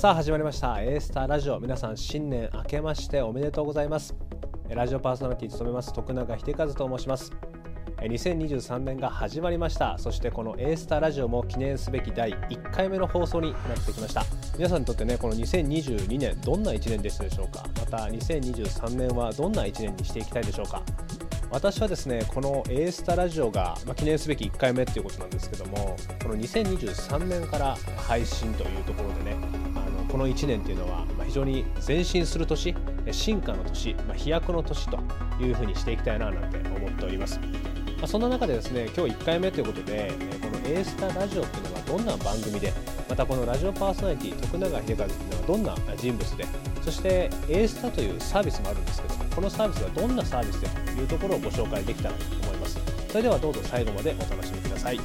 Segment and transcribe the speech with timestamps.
[0.00, 0.80] さあ始まりました。
[0.80, 1.60] A スターラジオ。
[1.60, 4.14] 皆さん新年明けましておめでとうございます。
[4.70, 5.92] ラジオパーソナリティ務めます。
[5.92, 7.30] 徳永秀和と申します。
[7.98, 9.98] 2023年が始まりました。
[9.98, 14.24] そしてこの A スターラジオも記念すべき第1回目の放送になってきました。
[14.56, 17.62] 皆さんにとってねこの2022年どんな1年でしたでしょうか？
[17.78, 20.82] また2023年はどんな1年にしていきたいでしょうか？
[21.50, 29.59] 私はですねこの A スタラジオが、まあ、記念すべき1回目っていうことなんですけどもこの2023年から配信というところでね
[30.10, 32.74] この1年っていうのは、非常に前進する年
[33.12, 34.98] 進化の年、ま、飛躍の年と
[35.40, 37.38] いうふうにしていきたいななんて思っております、
[38.00, 42.72] ま、そんな中でですね今日1回目ということでこの A スタラジオっていうのはどんな番組で
[43.08, 46.46] またこのラジオパーソナリティ徳永秀和っていうのはどんな人物で
[46.82, 52.78] そして A スタというサービスもあるんですけどこのサービスはどんなサービスでというところをご紹介できたらと思います。
[53.08, 55.00] それではどうぞ最後までお楽しみください。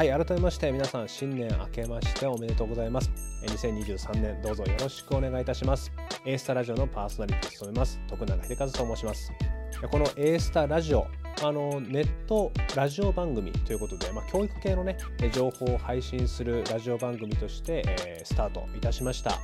[0.00, 3.10] はい改めまして皆さん新年明けましておめでとうございます。
[3.42, 5.92] 2023年どうぞよろしくお願いいたします。
[6.24, 8.00] A スタラジオのパーソナリティを務めます。
[8.08, 9.30] 徳永秀和と申します。
[9.90, 11.06] この A スタラジオ
[11.42, 14.96] あのネットラジオ番組ということで、まあ、教育系のね
[15.34, 19.38] 情報を配信するラジオ番組として、えー、スタートいたしました。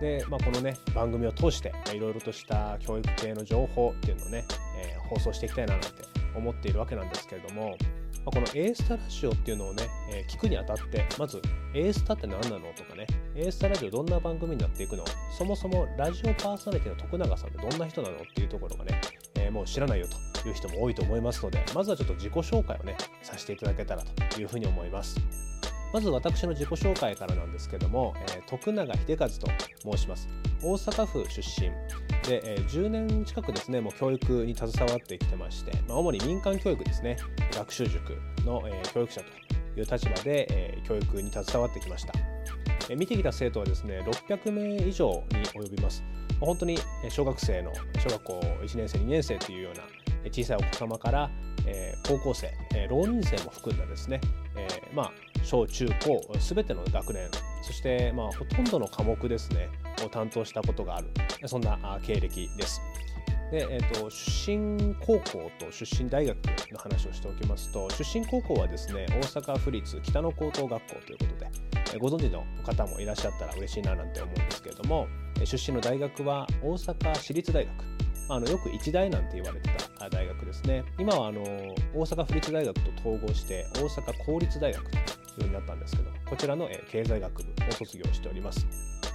[0.00, 4.46] で、まあ、このね番組を通していろいろとした教育系の情報っていうのをね、
[4.78, 5.88] えー、放送していきたいななんて
[6.34, 7.76] 思っているわけなんですけれども、
[8.24, 11.40] ま、この A スタラジオっていうのをね、え、聞くにあたってまず
[11.74, 15.04] A スタって何なのとかね A スタラジオどんな番組になっていくの
[15.36, 19.00] そもそもラジオパーソナリティの徳永さんってどんな人なのっていうところがね、
[19.34, 25.16] え、もう知らないよという人も多いと思いますのでまずはちょっと自己紹介をねさせていただけたらというふうに思います。
[25.92, 29.46] まず私の自己紹介からなんですけども、え、徳永秀和と
[29.92, 30.26] 申します。
[30.62, 31.70] 大阪府出身。
[32.22, 37.16] で、えー、10年近くですねもう教育に携わってきてまして、まあ、主に民間教育ですね。
[37.54, 42.12] 学習塾の、えー、教育者という立場で、えー、教育に携わってきました、
[42.88, 46.04] えー、見てきた生徒はですね600名以上に及びます。
[46.40, 49.84] 本当に小学生の小学校1年生2年生というような
[50.30, 51.30] 小さいお子様から、
[51.66, 54.20] えー、高校生、えー、浪人生も含んだですね、
[54.56, 55.12] えー、まあ、
[55.44, 57.28] 小中高すべての学年
[57.62, 59.68] そして、まあ、ほとんどの科目ですね。
[60.04, 61.08] を担当したことがある。
[61.46, 62.80] そんな経歴です。
[63.52, 66.36] で、えーと、出身高校と出身大学
[66.72, 75.06] の話をしておきますと出身高校はですね大阪府立北野高等学校ということで、ご存知の方もいらっしゃったら嬉しいななんて思うんですけれども
[75.44, 77.74] 出身の大学は大阪市立大学
[78.30, 80.84] あのよく一大なんて言われてた大学ですね。
[80.98, 85.06] 今はあの大阪府立大学と統合して大阪公立大学というよ
[85.40, 88.66] うになったんですけどこちらの経済学部を卒業しております。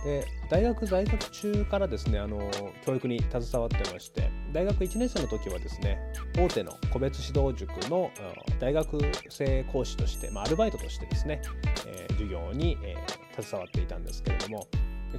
[0.03, 2.49] で大学在学中からですねあの
[2.85, 5.99] 教育に携わってまして大学1年生の時はですね
[6.37, 8.11] 大手の個別指導塾の
[8.59, 8.99] 大学
[9.29, 11.41] 生講師として、まあ、アルバイトとしてですね、
[11.87, 14.67] えー、授業に、えー、携わっていたんですけれども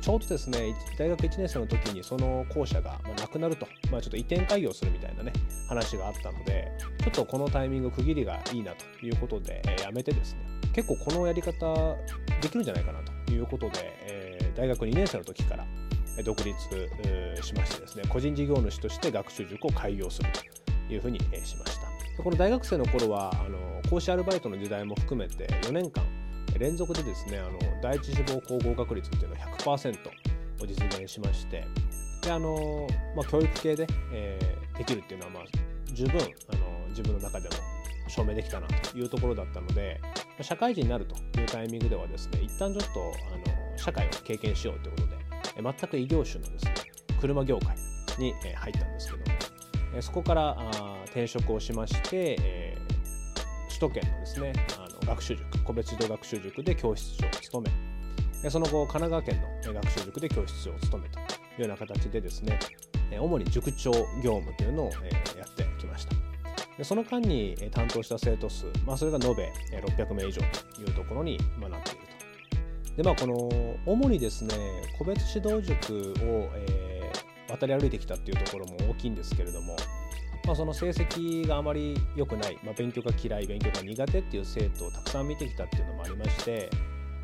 [0.00, 5.32] ちょうどですね大学1年生の時にその校舎がなくなると、まあ、ちょっと移転開業するみたいなね
[5.68, 6.70] 話があったので
[7.02, 10.40] ちょっとこのタイミング区切りがいいなということで、えー、やめてですね
[10.72, 11.74] 結構このやり方
[12.40, 13.72] できるんじゃないかなということで、
[14.02, 14.27] え、
[14.58, 15.64] 大学2年生の時から
[16.24, 16.52] 独立
[17.40, 20.28] しましてですね個人事業主として学習塾を開業する
[20.88, 22.22] というふうにしました。
[22.22, 23.58] この大学生の頃はあの
[23.88, 26.04] 講師アルバイトの時代も含めて4年間
[26.58, 29.94] 連続でですねあの第一志望校合格率っていうのは100%
[30.60, 31.64] を実現しまして
[32.22, 35.44] であの、まあ、教育系で、えー、できるっていうのは、まあ、
[35.92, 37.54] 十分あの自分の中でも
[38.08, 40.00] 証明できたなというところだったので
[40.40, 46.74] 社会人になるというタイミングではですね一旦ちょっとあの社会を経験しようということで全く異業種のですね
[47.20, 47.76] 車業界
[48.18, 49.18] に入ったんですけど
[49.96, 50.56] もそこから
[51.06, 52.76] 転職をしまして、
[53.68, 57.68] 首都圏のですねあの学習塾個別指導学習塾で教室長を務
[58.42, 61.22] めその後神奈川県の学習塾で教室長を務めとい
[61.58, 62.58] うような形でですね
[63.18, 63.90] 主に塾長
[64.22, 66.14] 業務というのをやってきました。
[66.76, 70.40] でその間に担当した生徒数、まあ、それが延べ600名以上
[70.74, 71.97] というところになってい
[72.98, 73.34] でまあこの
[73.86, 74.54] 主にですね
[74.98, 79.76] 個別指導塾を、えー、渡り歩いてきたっていうところも大きいんですけれども
[80.46, 86.70] まあ、その成績があまり良くない、まあ、勉強が嫌い勉強が苦手っていう生徒をたくさん見てきたっていうのもありまして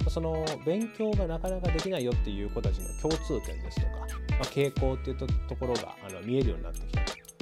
[0.09, 7.01] その勉強がなかなかできないよっていう子たちの共通点ですとか、まあ、傾向っていうところがあの見えるようになってきた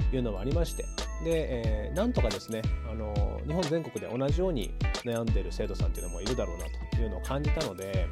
[0.09, 0.83] というのもありまして
[1.25, 8.07] で、えー、なんとかですねあの日本全国で同じように悩んでる生徒さんっていうのもいるだろうなというのを感じたので、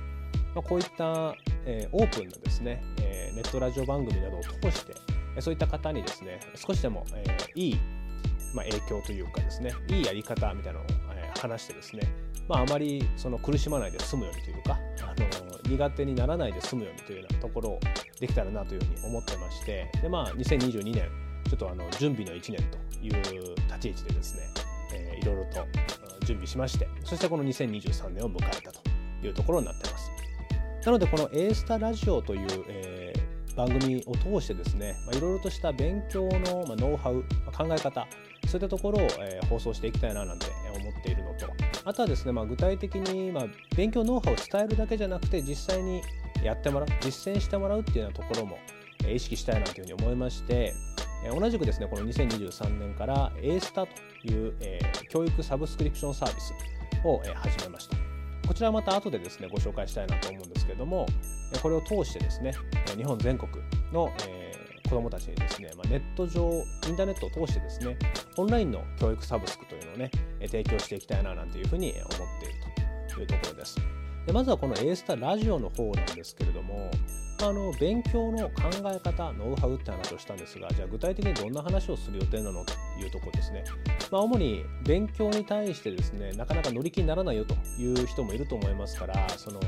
[0.56, 4.94] まあ、こういった、えー、オープンなですね、えー、ネットラジオ番組などを通して
[5.40, 7.80] そういった方にですね少しでも、えー、いい
[8.54, 12.02] まあ、影響というかですねいいやり方みたいなのを、え話してですね、
[12.48, 17.80] まあ、あまりその苦しまないで済むようにというかあの苦手にならないで済むようにというようなところを
[18.20, 21.10] できたらなというふうに思ってましてで、まあ、2022年
[21.50, 24.44] ちょっとあの準備の1年という立ち位置でですね、
[25.22, 25.66] いろいろと
[26.26, 28.82] 準備しましてそしてこの2023年を迎えたと
[29.26, 30.01] いうところになってます。
[30.86, 38.08] なのでこの A スタラジオという、えー、番組を通してですねいろいろとした勉強の、まあ、ノウハウ、まあ、考え方
[38.48, 41.48] そういったところを、えー、放送していきたいななんて思っているのと
[41.86, 43.46] あとはですね、まあ、具体的に、まあ、
[43.76, 46.02] 勉強ノウハウを伝えるだけじゃなくて実際に
[46.44, 48.58] やってもらう実践してもらうっていうようなところも、
[49.04, 50.74] えー、意識したいなというふうに思いまして、
[51.24, 53.92] えー、同じくですねこの2023年から A スタと
[54.24, 56.54] いう、えー、教育サブスクリプションサービス
[57.04, 58.11] を、えー、始めました。
[58.52, 61.06] こちらはまた後でですねご紹介したいなと思うんですけれども
[61.64, 62.54] これを通してですね
[62.98, 63.50] 日本全国
[63.94, 67.98] の、えー、子どもたちにですね、まあ、ネット上インターネットを通してですね
[68.36, 70.12] オンラインの教育サブスクというのをね
[70.42, 72.08] 提供していきたいななんていうふうに思っ
[72.42, 72.56] ている
[73.08, 73.78] というところです。
[74.26, 76.92] でまずはこの A スタラジオの方なんですけれども
[77.42, 83.64] まあの勉強の考え方ノウハウって話をしたんですがじゃあ具体的にどんな話をする予定なのというところですね、
[84.12, 89.60] まあ、主に勉強に対してですねなかなか乗り気にならないよという人もいると思いますからその、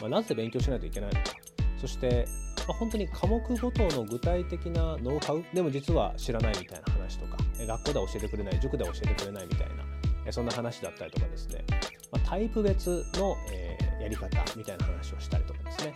[0.00, 1.26] まあ、なぜ勉強しないといけないのか
[1.80, 2.26] そして、
[2.66, 9.68] まあ、本当に科目ごとの具体的なノウハウでも実は知らないみたいな話とか学校では教えてくれない塾では教えてくれないみたい
[10.26, 11.62] なそんな話だったりとかですね、
[12.14, 15.94] まあ、タイプ別の、えー、やり方みたいな話をしたりとかですね。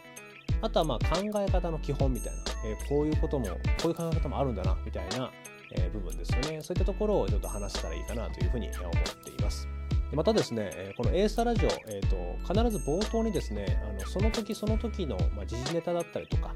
[0.60, 3.52] あとはまあ考え方の基本みたいな、えー、こういうこともこ
[3.84, 5.30] ういう考え方もあるんだなみたいな、
[5.76, 6.60] え、部分ですよね。
[6.62, 8.92] そういったところをちょっと話せたらいいかなというふうに思っ
[9.22, 9.68] ています。
[10.12, 16.54] またですね、この A スタラジオ、えーと、必ず冒頭にですね、あのその時その時の、ま、時事ネタだったりとか、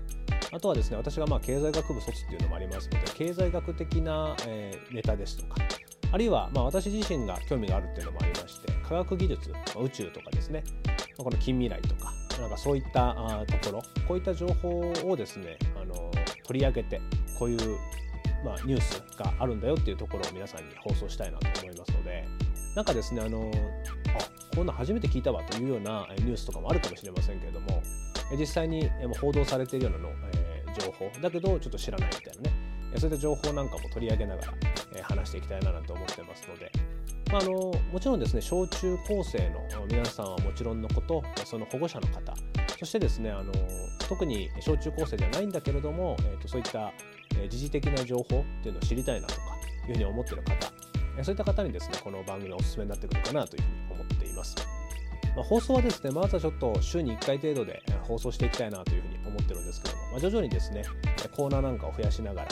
[0.50, 5.62] あとはですね、私がまあ経済学部卒っていうのもありますので、経済学的な、え、ネタですとか、
[6.10, 9.50] あるいはまあ私自身が興味があるっていうのもありまして、科学技術、
[9.82, 10.62] 宇宙とかですね、
[11.16, 13.14] この近未来とか、なんかそういった
[13.62, 16.10] ところこういった情報をですねあの
[16.44, 17.00] 取り上げて
[17.38, 17.78] こういう、
[18.44, 22.26] まあ、ニュースがあるんだよっていうところを皆さんに放送したいなと思いますので
[22.74, 23.50] なんかですねあの
[24.08, 27.82] あこんな初めて聞いたわというようなニュースとかもあるかもしれませんけれども
[28.38, 28.90] 実際に
[29.20, 34.52] 報道されているようなの、えー、情報だけどちょっと知らないみたいなねそういった情報なんかも取り上げながら、
[35.02, 36.70] 話していきたいなと思ってますので
[37.32, 42.34] まあ、あのもちろんですね小中高生の皆さんはもちろんのことその保護者の方
[42.78, 43.50] そしてですねあの
[44.06, 46.92] 特に小中高生ではないんだけれども、えーと、そういった、
[47.38, 48.26] え、時事的な情報っ
[48.62, 49.40] ていうのを知りたいなとか
[49.88, 54.56] いうふうに思ってる方、そういった方にですねこの番組はおすすめになってくるかなというふうに思っています。
[55.34, 60.82] まあ、放送はですねまずはちょっと週に1回程度で放送していきたいなというふうに思ってるんですけども、まあ、徐々にですね
[61.34, 62.48] コーナーなんかを増やしながら、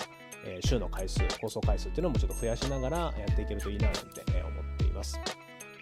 [0.65, 4.01] 週の回数放送回数っていうのもちょっと増やしながらやっていけるといいななんて
[4.43, 4.50] 思
[5.01, 5.19] ます。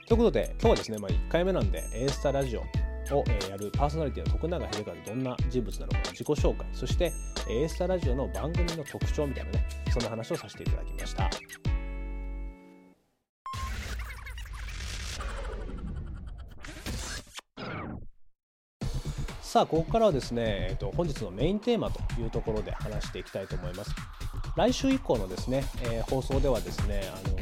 [0.06, 7.12] ということで今日はですね、まあ、1回目なんで A スタラジオをやるパーソナリティの徳永秀和どんな人物なのかの自己紹介そして
[7.50, 11.30] A スタラジオの番組の特徴みたいなねそんな話をさせていただきました。
[19.42, 23.94] さあここからはですね、えー、と本日のメインテーマというところで話していきたいと思います。
[24.56, 27.34] 来週以降のですね、えー、放送ではですね、あの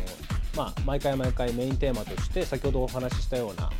[0.56, 3.70] まあ、毎回毎回メインテーマとして先ほどお話ししたような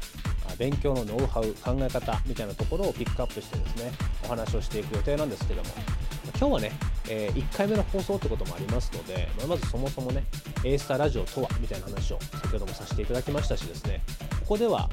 [0.58, 3.92] 勉強のノウハウ考え方みたいなところをピックアップしてですね
[4.24, 5.70] お話をしていく予定なんですけども
[6.38, 6.72] 今日はね、
[7.08, 10.24] えー、1回目の放送ってこともありますので、まあ、まずそもそもね
[10.64, 14.02] A スターラジオとはみたいな話を先ほどもさせていただきましたしですね
[14.40, 14.88] ここでは、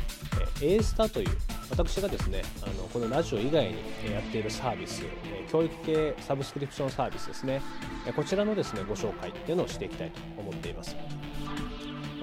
[0.59, 1.29] えー、A スターという
[1.69, 3.75] 私がですねあのこのラジオ以外に
[4.11, 5.03] やっているサービス、
[5.51, 7.61] 教育系サブスクリプションサービスですね
[8.15, 10.95] こちらのですねご紹介っていうのをしていきたいと思っています。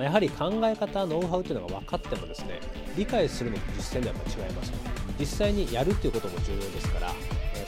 [0.01, 2.59] まやはり考え方ノウハウというのが分かってもですね
[2.97, 4.73] 理解するのと実践ではやっぱ違います。
[5.19, 7.13] 実際にやるということも重要ですから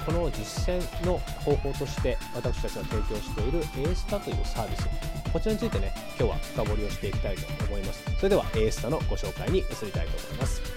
[0.06, 3.60] この実践の方法として私たちが提供している
[3.90, 4.88] A スタというサービス
[5.30, 8.02] こちらについてね今日は深掘りをしていきたいと思います。
[8.16, 10.71] それでは A スタのご紹介に移りたいと思います。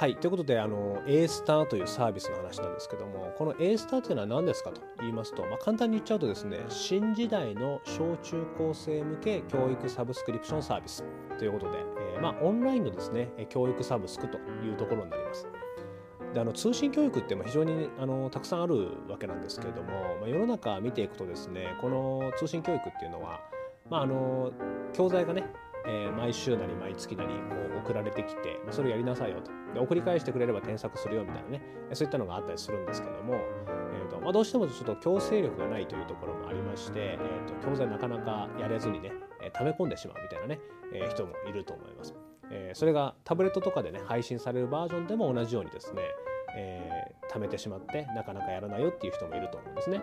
[0.00, 11.04] はい、ということであの A スターというサービスの話なんですけどもこの A スターというのは何ですかと言いますと、まあ、簡単に言っちゃうとですね新時代の小中高生向け教育サブスクリプションサービス
[11.38, 11.76] ということで、
[12.14, 15.46] えー、まあ、オンラインのですね教育サブスクというところになります。
[16.32, 23.42] であの通信教育って非常にあのたくさんあるわけなんですけれども、まあ、世の中見ていくとですねこの通信教育っていうのは、
[23.90, 24.50] まあ、あの
[24.94, 25.44] 教材がね
[25.86, 27.34] えー、毎週なり毎月なりこ
[27.76, 29.50] う送られてきて、ま、それをやりなさいよと。
[29.74, 31.62] で送り返してくれれば添削するよみたいなね。
[31.92, 40.60] そういったのがあったりするんですけども、えーとまあ、どうしてもちょっと強制力がないというところもありまして、えーと、教材なかなかやれずにね、えー、溜め込んでしまうみたいなね、
[40.92, 42.14] えー、人もいると思います、
[42.50, 46.02] え、それがタブレットとかでね配信されるバージョンでも同じようにですね、
[46.56, 50.00] えー、貯めてしまってなかなかやらないよっていう人もいると思うんですね。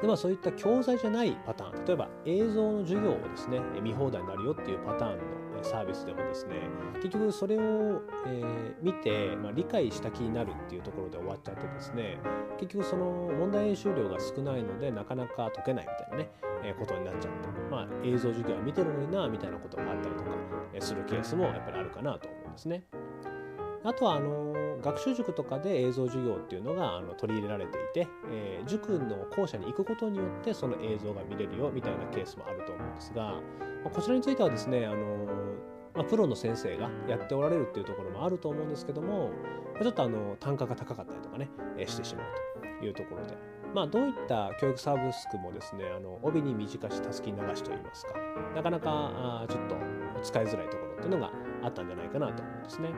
[0.00, 5.18] でまあそういった教材じゃないパターン例えば映像の授業をですね見放題になるよっていうパターン
[5.56, 6.54] のサービスでもですね
[6.96, 12.18] 結局それを、え、見て、まあ、理解した気になるっていうところで終わっちゃってですね
[12.58, 13.04] 結局その
[13.38, 16.30] 問題演習量が少ないのでなかなか解けないみたいなね、
[16.64, 20.30] え、ことになっちゃってまあ映像授業は見てるのになみたいなことがあったりとか
[20.80, 22.84] するケースもやっぱりあるかなと思うんですね。
[23.82, 33.40] あとはあの学習塾とかで映像授業っていうのがあの取り入れられていて、えー、塾の校舎に行くことによってその映像が見れるよみたいなケースもあると思うんですが、ま
[33.86, 35.26] あ、こちらについてはですねあの、
[35.94, 39.30] まあ、プロの先生がやっておられるっていうところもあると思うんですけども
[39.80, 43.50] ちょっとあの単価が高かったりとかね、えしてしまうというところで。
[43.74, 48.14] まあ、どういった教育サービスもですねあの帯に短したすき流しといいますか
[48.54, 49.76] なかなかあちょっと
[50.22, 51.30] 使いづらいところっていうのが
[51.62, 52.90] あったんじゃないかなと思うんですね。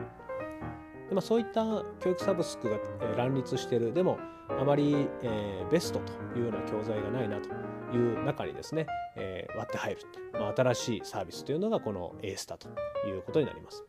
[1.09, 1.63] でまあ、そういった
[1.99, 2.77] 教育サブスクが、
[3.17, 4.17] 乱立してるでも
[4.49, 7.49] あまり、えー、ベストというような教材がないなと
[7.95, 10.01] いう中にですね、えー、割って入る、
[10.33, 12.67] まあ、新しいサービスというのがこの A スタと
[13.07, 13.83] いうことになります。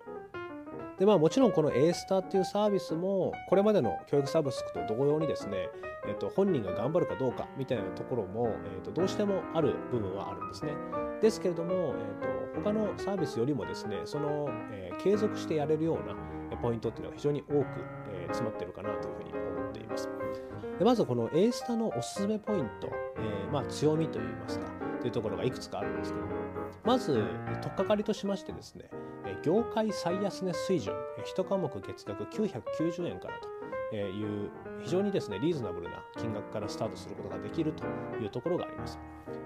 [0.98, 5.68] でまあもちろんこの A スターっていうサービスもこれまでの教育サブスクと同様にですね、
[6.06, 10.72] えー、と本人が頑張るかどうかみたいなところも、えー、とどうしてもある部分はあるんですね。
[11.20, 16.14] ですけれども、えー、と他のサービスよりもですねその、えー、継続してやれるような
[16.56, 17.66] ポイントっていうのが非常に多く、
[18.10, 20.08] えー、詰まってるかなというふうに思っています。
[20.78, 24.66] でまずこの A スタのおすすめポイント、えー、まあ強みといいますか
[25.00, 26.32] というところがいくつかあるんですけども
[26.84, 27.14] まず
[27.62, 28.90] 取っかかりとしましてですね
[29.42, 30.94] 業界最安値水準
[31.36, 33.34] 1科目月額990円から
[33.90, 34.50] という
[34.82, 37.84] 非常にですねリーズナブルな金額からスタートすることができると
[38.20, 38.98] いうところがあります。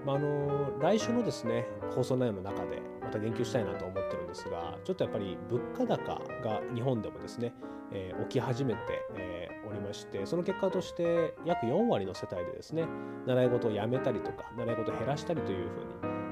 [0.05, 7.53] まあ、あの来週のですね放送内容の中でまた言及したいなと思ってるんですがちょっとやっぱり物価高が日本でもですね、
[7.91, 8.79] えー、起き始めて、
[9.17, 12.85] えー、おりましてその結果として約4割の世帯でですね
[13.25, 15.85] 習い事をやめたりとか習い事を減らしたりというふうに、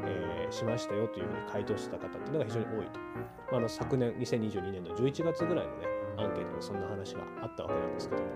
[0.05, 2.99] え、しましたよというふうに回答してた方っていうのが非常に多いと、
[3.51, 8.29] まあ、の昨年2022年の11月ぐらいのねアンケートでそんな話があったわけなんですけども、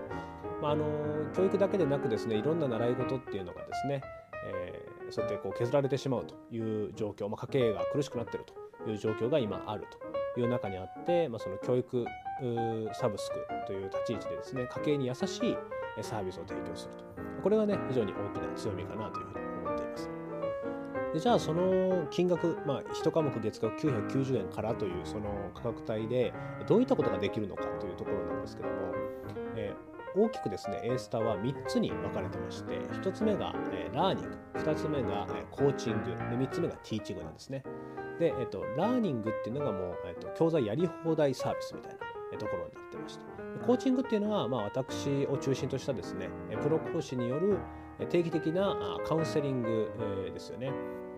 [0.60, 0.84] まあ、あの
[1.32, 4.02] 教育だけでなくですねいろんな習い事っていうのがですね、
[4.44, 8.44] えー、そうやってこう削られてしまうという状況、まあ、家計が苦しくなってる
[8.84, 9.84] という状況が今ある
[10.34, 12.04] という中にあって、まあ、その教育
[12.92, 15.56] サブスクという立ち位置でですね家計に優しい
[16.00, 17.04] サービスを提供すると
[17.42, 20.10] これがね非常に大きな強みかなというふうに思っています。
[21.12, 26.32] でじゃあその金額、まあ、1科目月額990円からというその価格帯で
[26.66, 28.74] どういったことができるのかというところなんですけども、
[29.56, 37.62] えー、大きくですね A スタは3つに分かれてまして1つ目が、えー、ラーニング2つ目が、えー、コーチングで3つ目がティーチングなんですね。
[38.18, 41.92] で、えーと、ラーニングっていうのがもう、えーと、教材やり放題サービスみたい
[42.32, 43.24] なところになってまして。
[43.66, 46.28] コーチングっていうのは、まあ、私を中心としたですね
[46.62, 47.58] プロ講師による
[48.08, 50.72] 定期的なカウンセリングですよね。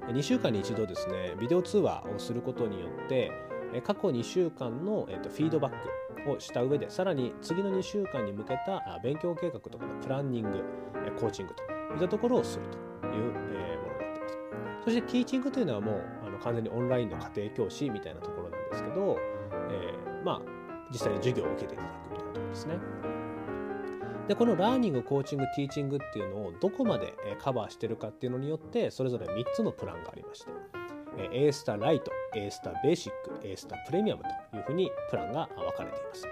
[0.09, 3.33] 2週間に一度ですねビデオ通話をすることによって
[3.83, 5.89] 過去2週間の、えー、とフィードバック
[6.29, 10.63] をした上でさらに次の2週間に向けた勉強計画とかのプランニング
[11.19, 11.63] コーチングと
[11.95, 12.65] いったところをする
[13.01, 14.85] という、えものになっています。
[14.85, 19.19] そしてティーチングというのはもうあの完全にオンラインの家庭教師みたいなところなんですけど、
[19.71, 20.43] えー、まあ
[20.91, 22.79] 実際に授業を受けていただくみたいなところですね。
[24.29, 30.51] でこのラーニングコーチングティーチングっていうのをどこまでカバーしてるかっていうのによってそれぞれ3つのプランがありまして
[31.33, 36.27] A スタライト A スタベーシック A スタプレミアムというふうにプランが分かれています。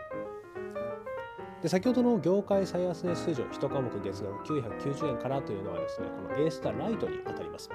[1.62, 7.70] で先ほどの業界最安値水準1科目月額990円からというのはですねこの A スタライトにあたります。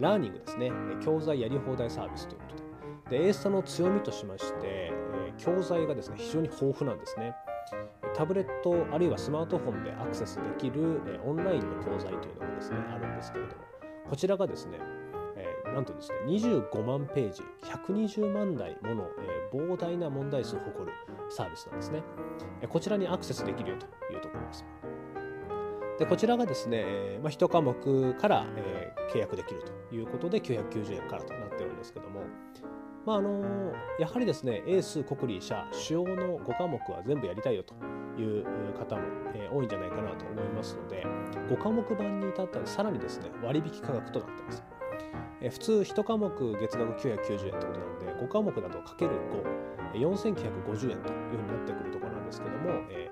[0.00, 0.70] ラーニングですね。
[1.02, 3.18] 教材やり放題サービスということで。
[3.18, 4.92] で A スタの強みとしまして
[5.36, 7.34] 教材がですね非常に豊富なんですね。
[8.14, 13.62] タブレットあるいはスマートフォンでアクセスできる、オンラインの教材というのがですねあるんですけれども
[14.08, 14.78] こちらがですね、
[15.74, 20.92] なんとですね25万ページ120万台もの、えー、膨大な問題数を誇る
[21.30, 22.02] サービスなんですね、
[22.60, 24.64] えこちらにアクセスできるよというところです。
[25.98, 32.22] でこちらがですね、えまあ、1科目から、え契約できるということで990円からとなっているんですけども。
[33.06, 37.74] まああのやはりですねエース国理社主要の5科目は全部やりたいよと
[38.20, 38.44] いう
[38.78, 39.02] 方も、
[39.34, 41.06] えー、多いんじゃないかなと思いますので
[41.48, 44.62] 5科目版に至ったらさらにですね割引価格となっています。
[45.40, 46.28] えー、普通1科目
[46.60, 53.10] 月額990円ってことなんで5科目だとかける5 4950円というふうになってくるところなんですけども、え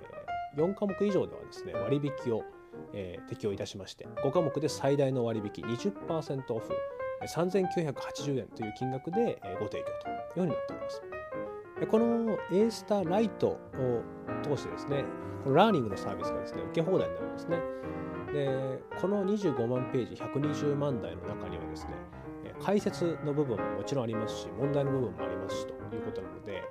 [0.56, 2.44] ー、4科目以上ではですね割引を、
[2.92, 6.72] えー、適用いたしまして5科目で最大の割引20%オフ
[7.26, 9.84] 3980円という金額でご提供
[10.34, 11.02] というふうになっております。
[11.86, 14.02] この A スターライトを
[14.42, 15.04] 通してですね、
[15.44, 17.58] このラーニングのサービスがですね、受け放題になるんですね。
[18.32, 21.90] で、この25万ページ、120万台の中にはですね、
[22.60, 26.62] 解説の部分ももちろんありますし、問題の部分もありますしということなので、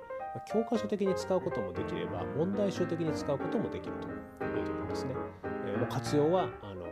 [0.52, 3.94] 教科書的に使うこともできれば、問題集的に使うこともできる
[4.40, 5.14] というところですね。
[5.14, 6.86] もう活用はあの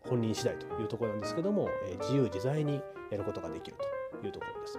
[0.00, 1.68] 本人次第というところなんですけども、
[2.00, 3.76] 自由自在にやることができる
[4.20, 4.78] というところです。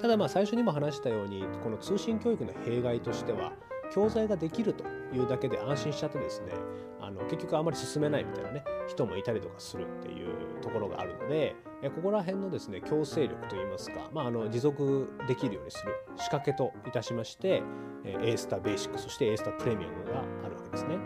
[0.00, 3.52] ただまあ最初にも話したようにこの通信教育の弊害としては
[3.92, 6.52] 教材ができるというだけで安心しちゃってですね
[7.00, 11.54] あの結局あまり進めないみたいなね人もいたりとかするっていうところがあるので
[11.94, 17.62] ここら辺のですね強制力といいますか、まあ、あの持続できるようにする仕掛けといたしまして
[18.04, 20.96] A スタベーシックそして A スタプレミアムがあるわけですね。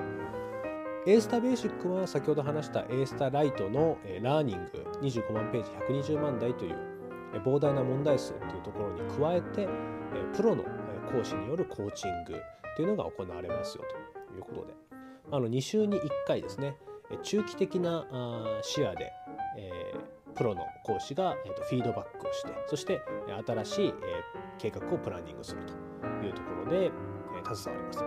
[1.07, 5.71] A スタベーシックは先ほど話した A スタライトのラーニング25万ページ
[6.11, 6.77] 120万台という
[7.45, 9.69] 膨大な問題数というところに加えて
[10.37, 10.65] プロの
[11.11, 12.35] 講師によるコーチング
[12.79, 13.83] というのが行われますよ
[14.31, 14.75] ということで。
[15.33, 16.77] あの2週に1回ですね
[17.25, 18.07] 中期的な
[18.63, 19.13] 視野で、
[19.59, 23.03] えー、プロの講師が、えーと、フィードバックをしてそして
[23.47, 23.95] 新しい、えー、
[24.59, 28.05] 計画をプランニングするというところで、えー、携わります。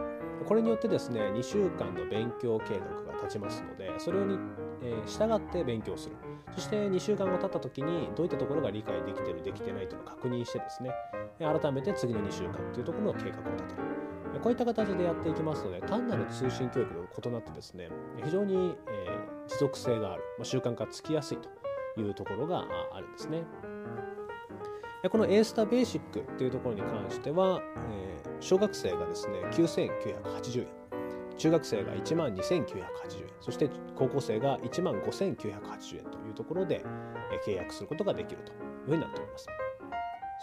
[0.47, 4.39] これによってですね2週間の勉強計画が立ちますのでそれに、
[4.81, 6.15] えー、従って勉強する。
[6.55, 10.91] そして2週間後経った時にどういったところが理解できてるできてないというのを確認してですね
[11.39, 14.00] 改めて次の2週間というところの計画を立てる。
[14.39, 17.89] こういった形でやっていきますので単なる通信教育と異なってですね
[18.23, 21.49] 非常に、えー、持続性がある、まあ、習慣化つきやすいと
[21.99, 23.43] いうところがあるんですね
[25.09, 30.81] この A スタベーシックというところに関しては、えー、小学生がですね9980円
[31.37, 32.85] 中学生が1万2980円
[33.39, 36.85] そして高校生が1万5980円というところで
[37.47, 39.47] 契約することができるというふうになっております。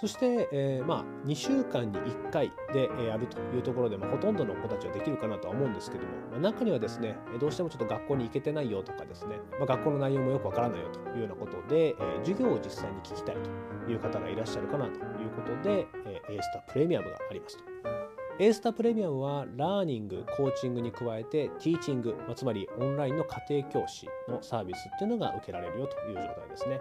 [0.01, 13.37] そして、えー、まあ、2週間に1回でやるというところで、まあ、ほとんどの子たちはできるかなとは思うんですけども、まあ、中にはですね、どうしてもちょっと学校に行けてないよとかですね、まあ、学校の内容もよくわからないよというようなことで、えー、授業を実際に聞きたい
[13.87, 14.99] という方がいらっしゃるかなという
[15.35, 17.65] ことで、えー、A スタプレミアムがありますと。
[18.41, 26.79] A スタプレミアムはラーニング、コーチングに加えてティーチング、つまりオンラインの家庭教師のサービスっていうのが受けられるよという状態ですね。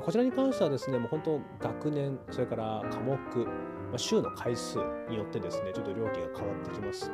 [0.00, 4.78] こちらに関してはですね、もう本当学年、それから科目、まあ、週の回数
[5.08, 7.10] によってですね、ちょっと料金が変わってきます。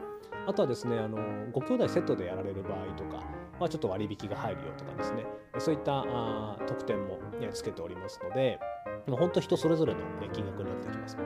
[0.46, 1.18] あとはですね、あの
[1.52, 3.22] ご兄弟セットでやられる場合とか、
[3.58, 5.26] まあ、ちょっと割引が入るよとかですね、
[5.58, 8.58] そういったあ特典も、ね、つけておりますので、
[9.06, 11.16] まあ、本当人それぞれの、ね、金額になってきます。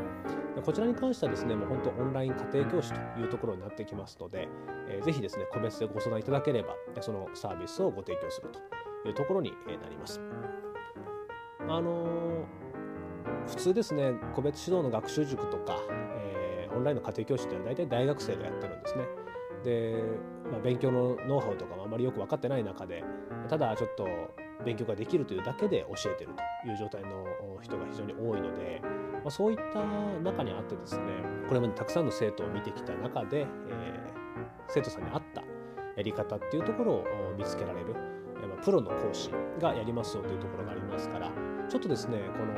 [0.64, 4.48] こちらに関してはですね、もう本当オンライン家庭教師というところになってきますので、
[4.88, 10.20] えー、ぜひですね、個別でご相談いただければ、そのサービスをご提供するというところになります。
[11.72, 12.46] あの、
[13.46, 15.78] 普通ですね、個別指導の学習塾とか、
[16.16, 19.04] えー、オンラインの家庭教師っていうのは大体大学生がやってるんですね。
[19.64, 20.02] で、
[20.50, 23.02] まあ、勉強のノウハウとかもあまりよく分かってない中で、
[23.48, 24.06] ただちょっと
[24.64, 26.32] 勉強ができるというだけで教えてる
[26.62, 27.26] という状態の
[27.62, 29.82] 人が非常に多いので、まあ、そういった
[30.20, 31.02] 中にあってですね
[31.48, 33.46] これまでたくさんの生徒を見てきた中で、えー、
[34.68, 35.42] 生徒さんに合った
[35.96, 37.04] やり方っていうところを
[37.36, 39.30] 見つけられる、まあ、プロの講師
[39.60, 41.30] がやりますよというところがありますから
[41.72, 42.52] ちょっとですねこの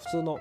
[0.00, 0.38] 普通の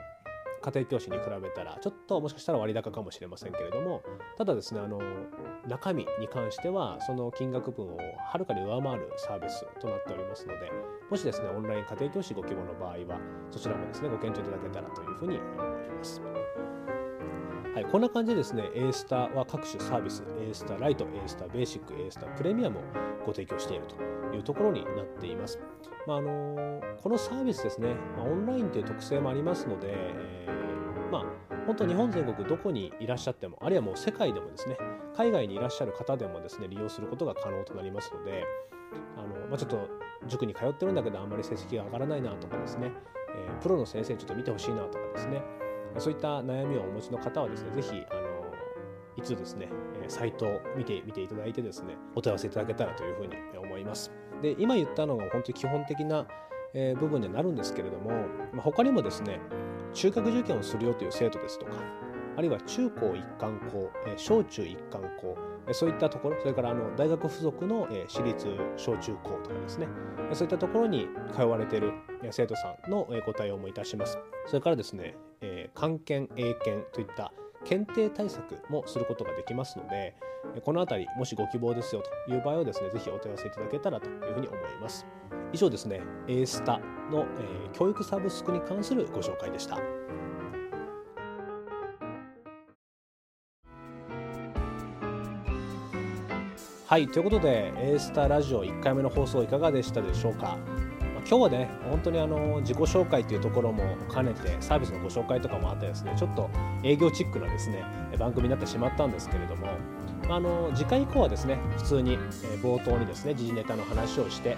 [0.64, 4.02] 家庭教師に比べたらちょっともしかしたら割高かもしれませんけれども
[4.36, 5.00] ただですねあの
[5.68, 10.72] 中身に関してはその金額分をはるかに上回るサービスとなっておりますので
[11.08, 16.20] もしですねオンライン家庭教師ご希望の場合はそちらもですねご検討いただけたらというふうに思います。
[17.76, 22.82] はい、こんな感じでですね、A スターは各種サービス、A スターライト、A スターベーシック、A スタープレミアムを
[23.28, 23.96] ご提供していると
[24.36, 25.60] いうところになっています。
[26.08, 31.26] まあ、あのこのサービスですね、ま、オンラインという特性もありますので、えー、まあ、
[31.66, 34.78] 本当日本全国どこにいらっしゃっても、あるいはもう世界でもですね、
[35.16, 38.44] 海外にいらっしゃる方でもですね、利用することが可能となりますので、
[39.18, 39.88] あのまあ、ちょっと
[40.28, 42.92] 塾に通ってるんだけどあんまり成績が上がらないなとかですね、
[43.36, 45.42] えー、プロの先生にちょっと見てほしいなとかですね、
[45.98, 48.30] そういった悩みをお持ちの方はですね、ぜひ、あの
[49.18, 49.70] いつですね、
[50.10, 54.12] サイトを見てみていただいてですね、お問い合わせいただけたらというふうに思います。
[54.42, 56.28] で、今言ったのが本当に基本的な
[56.74, 58.12] 部分になるんですけれども、
[58.54, 59.40] まあ、他にもですね、
[59.94, 61.72] 中学受験をするよという生徒ですとか、
[62.38, 65.38] あるいは中高一貫校、小中一貫校、
[65.74, 69.88] そういったところ、それからあの大学付属の私立小中高とかですね、
[70.34, 71.94] そういったところに通われている
[72.32, 74.18] 生徒さんのご対応もいたします。
[74.46, 77.34] それからですね、えー、漢検英検といった
[77.66, 80.16] 検定対策もすることができますので
[80.64, 85.06] この辺りもしご希望ですよという場合はですねぜひお問い合わせいただけたらというふうに思います。
[85.52, 86.80] 以上ですね A スタ
[87.12, 89.80] の、え、教育サブスクに関するご紹介でした。
[96.88, 100.58] はいということで A スタラジオ1回目の放送いかがでしたでしょうか？
[101.30, 106.50] 今日はね本当にあの自己紹介というところも兼ねてサービスのご紹介とかもあってですねちょっと
[106.84, 107.84] 営業チックなですね
[108.18, 109.68] 番組になってしまったんですけれども
[110.28, 112.18] あの次回以降はですね普通に
[112.64, 114.58] 冒頭にですね時事ネタの話をして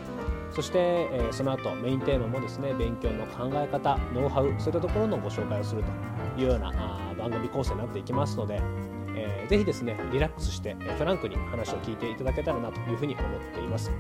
[0.54, 5.82] そして、えその後メインテーマもですね勉強の考え方ノウハウそういったところのご紹介をする
[6.36, 8.62] というようなあ番組構成になっていきますので、
[9.16, 13.92] えー、ぜひですねリラックスしてフランクに話を聞いていただけたらなというふうに思っています。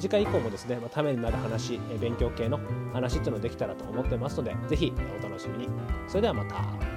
[0.00, 2.58] 次回以降もですね、ま、ためになる話、勉強系の
[2.92, 5.68] 話っていうのできたらと思ってますので、是非お楽しみに。
[6.08, 6.91] それではまた。